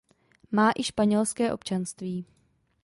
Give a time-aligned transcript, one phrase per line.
[0.51, 2.25] Má i španělské občanství.